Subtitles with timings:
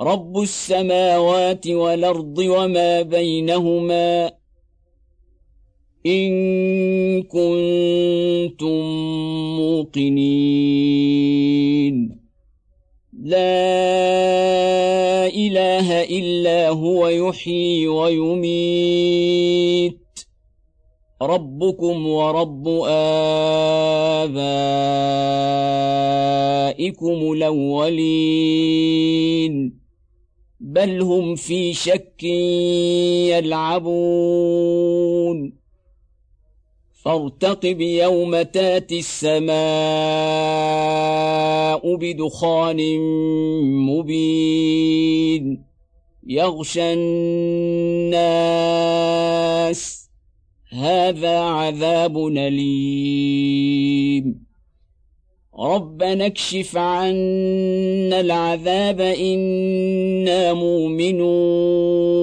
[0.00, 4.32] رب السماوات والارض وما بينهما
[6.06, 8.80] ان كنتم
[9.56, 10.64] موقنين
[13.22, 13.66] لا
[15.26, 19.14] اله الا هو يحيي ويميت
[21.22, 22.68] ربكم ورب
[26.84, 28.94] ابائكم الاولين
[30.74, 32.22] بل هم في شك
[33.32, 35.52] يلعبون.
[37.04, 39.54] فارتقب يوم تأتي السماء
[41.96, 42.98] بدخان
[43.86, 45.64] مبين.
[46.26, 48.24] يغشى الناس.
[50.70, 54.43] هذا عذاب أليم.
[55.58, 62.14] ربنا اكشف عنا العذاب أنا مؤمنون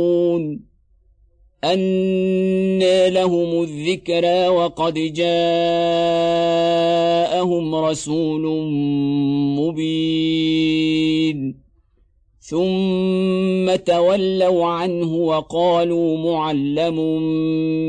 [1.64, 5.36] أنى لهم الذكرى وقد جاءهم
[7.76, 8.42] رسول
[9.60, 10.92] مبين
[12.40, 16.98] ثم تولوا عنه وقالوا معلم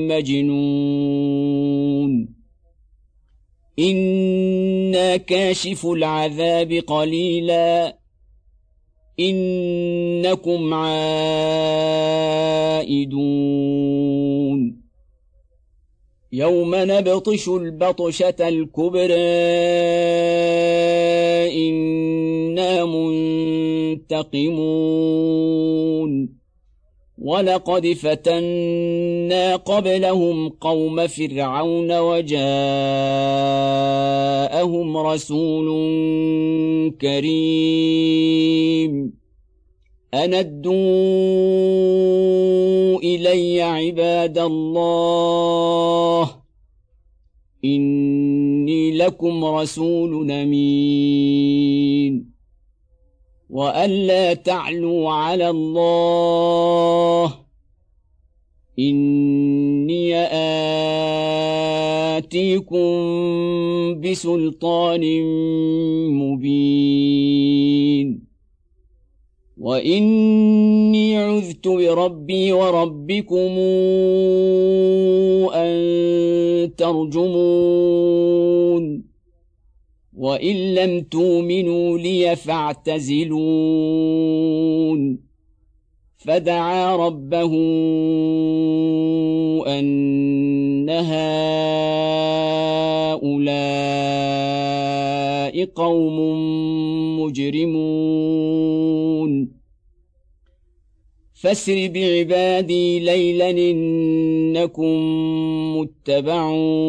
[0.09, 1.63] مجنون
[3.83, 7.99] أنا كاشف العذاب قليلا
[9.21, 11.63] انكم عائدون
[16.33, 19.13] يوم نبطش البطشه الكبرى
[21.53, 24.83] أنا منتقمون
[27.19, 32.47] ولقد فتنا قبلهم قوم فرعون وجاءهم
[34.97, 35.69] رسول
[37.01, 39.13] كريم.
[40.15, 40.73] أندوا
[42.99, 46.31] إلي عباد الله.
[47.65, 52.32] إني لكم رسول أمين.
[53.53, 57.35] والا تعلوا على الله
[58.79, 60.15] اني
[62.17, 62.91] اتيكم
[64.01, 65.01] بسلطان
[66.13, 67.53] مبين
[69.59, 73.59] واني عذت بربي وربكم
[75.55, 75.73] ان
[76.77, 78.32] ترجمون
[80.23, 83.33] وان لم تؤمنوا لي فاعتزلون
[86.17, 87.53] فدعا ربه
[89.67, 91.25] ان هؤلاء
[95.65, 96.19] قوم
[97.21, 98.53] مجرمون
[101.35, 104.97] فاسر بعبادي ليلا انكم
[105.77, 106.83] متبعون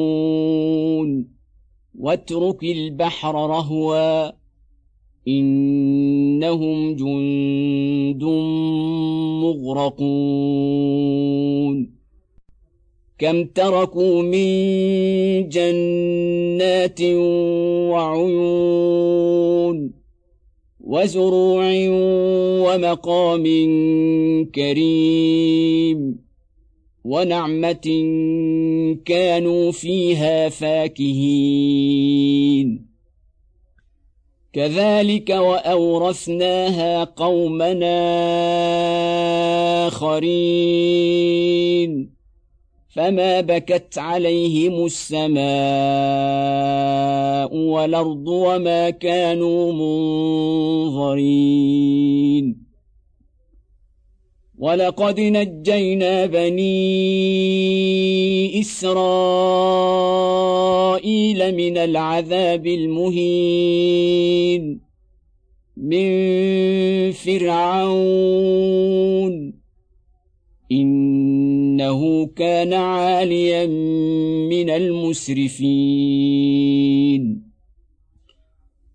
[2.00, 4.32] واترك البحر رهوا
[5.28, 8.24] إنهم جند
[9.44, 11.24] مغرقون.
[13.20, 14.50] كم تركوا من
[15.50, 17.02] جنات
[17.92, 19.94] وعيون
[20.80, 21.64] وزروع
[22.66, 23.44] ومقام
[24.56, 26.24] كريم
[27.04, 27.88] ونعمة
[28.96, 32.14] كانوا فيها فاكهين.
[34.54, 37.98] كذلك وأورثناها قومنا
[39.88, 41.44] آخرين.
[42.90, 45.44] فما بكت عليهم السماء
[47.56, 49.74] والأرض وما كانوا
[50.92, 52.63] منظرين.
[54.58, 56.74] ولقد نجينا بني
[58.60, 59.56] اسرائيل
[61.56, 64.14] من العذاب المهين
[65.78, 68.44] من فرعون
[70.72, 73.66] انه كان عاليا
[74.50, 75.84] من المسرفين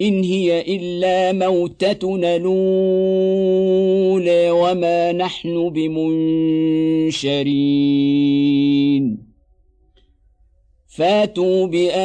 [0.00, 7.36] إن هي إلا موتتنا الأولى وما نحن بمنشرين.
[10.88, 11.96] فاتوا بآبائنا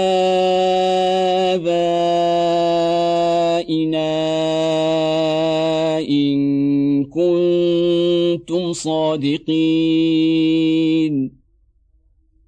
[5.99, 9.51] إن كنتم صادقين.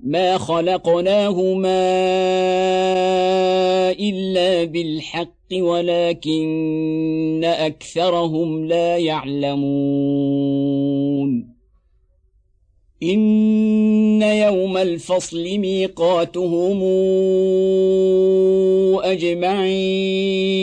[0.00, 1.92] ما خلقناهما
[3.92, 9.68] الا بالحق ولكن اكثرهم لا يعلمون.
[13.02, 16.82] ان يوم الفصل ميقاتهم
[19.02, 20.58] اجمعين.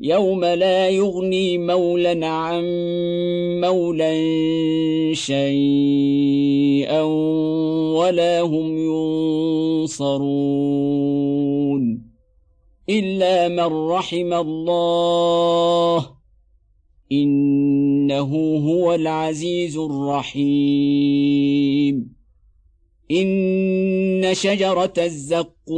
[0.00, 2.64] يوم لا يغني مولى عن
[3.60, 7.02] مولى شيئا
[8.00, 8.78] ولا هم
[9.84, 11.82] ينصرون
[12.88, 16.10] إلا من رحم الله
[17.12, 18.32] إنه
[18.68, 21.00] هو العزيز الرحيم.
[23.10, 25.70] إن شجرة الزقوم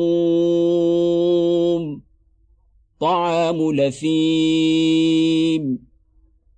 [3.01, 5.13] طعام لثيم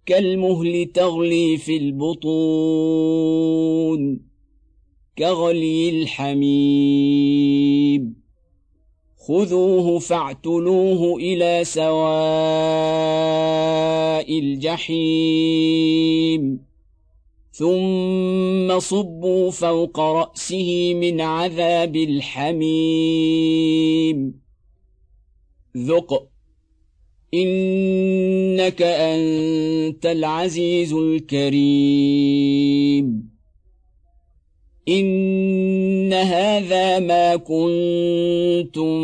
[0.07, 2.75] كالمهل تغلي في البطون.
[5.19, 8.15] كغلي الحميم.
[9.29, 11.95] خذوه فاعتلوه إلى سواء
[14.39, 16.65] الجحيم.
[17.53, 22.65] ثم صبوا فوق رأسه من عذاب الحميم.
[25.77, 26.29] ذق.
[27.35, 33.34] إنك أنت العزيز الكريم.
[34.89, 38.95] ان هذا ما كنتم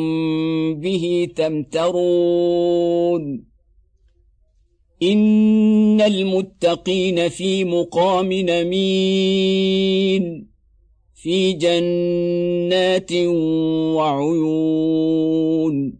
[0.75, 3.45] به تمترون
[5.03, 8.91] ان المتقين في مقام نمين
[11.15, 13.13] في جنات
[13.97, 16.00] وعيون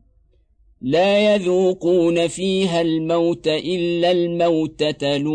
[0.83, 5.31] لا يذوقون فيها الموت إلا الموتة الأولى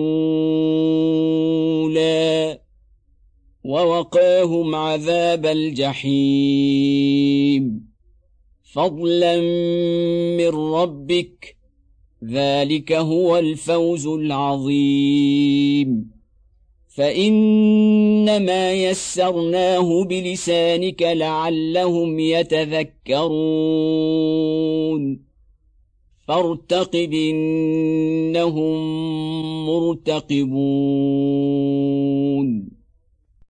[3.64, 6.16] ووقاهم عذاب الجحيم.
[8.72, 9.40] فضلا
[10.36, 11.56] من ربك
[12.24, 16.10] ذلك هو الفوز العظيم.
[16.88, 23.26] فإنما يسرناه بلسانك لعلهم يتذكرون.
[26.28, 28.76] فارتقب إنهم
[29.66, 30.46] مرتقبون.